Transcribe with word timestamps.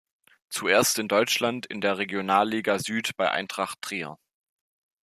Zuerst 0.49 0.97
in 0.97 1.07
Deutschland 1.07 1.67
in 1.67 1.79
der 1.79 1.99
Regionalliga 1.99 2.79
Süd 2.79 3.11
bei 3.17 3.29
Eintracht 3.29 3.83
Trier. 3.83 4.17